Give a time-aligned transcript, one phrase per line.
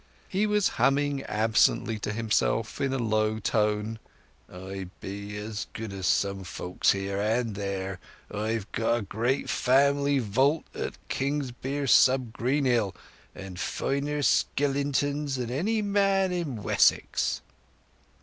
[0.27, 3.99] He was humming absently to himself, in a low tone:
[4.51, 7.99] "I be as good as some folks here and there!
[8.33, 12.95] I've got a great family vault at Kingsbere sub Greenhill,
[13.35, 17.41] and finer skillentons than any man in Wessex!"